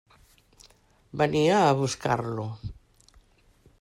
Venia 1.21 1.59
a 1.65 1.77
buscar-lo. 1.81 2.49